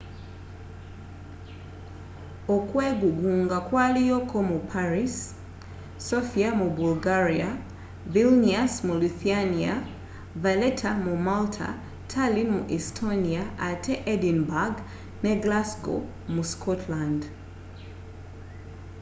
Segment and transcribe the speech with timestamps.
[2.55, 5.15] okwegugunga kwaliyo ko mu paris
[6.09, 7.49] sofia mu bulgaria
[8.13, 9.73] vilnius mu lithuania
[10.43, 11.69] valeta mu malta
[12.11, 14.77] tallin mu estonia ate edinburgh
[15.23, 15.99] ne glasgow
[16.33, 17.21] mu scotland